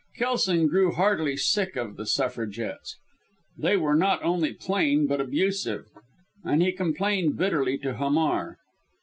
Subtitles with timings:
[0.17, 2.97] Kelson grew heartily sick of the Suffragettes.
[3.55, 5.89] They were not only plain but abusive,
[6.43, 8.57] and he complained bitterly to Hamar.